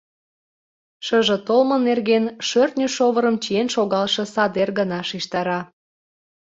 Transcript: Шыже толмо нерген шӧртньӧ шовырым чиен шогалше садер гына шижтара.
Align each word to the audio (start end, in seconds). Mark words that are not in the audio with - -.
Шыже 1.05 1.37
толмо 1.47 1.77
нерген 1.87 2.25
шӧртньӧ 2.47 2.87
шовырым 2.95 3.35
чиен 3.43 3.67
шогалше 3.75 4.23
садер 4.33 4.69
гына 4.79 4.99
шижтара. 5.09 5.59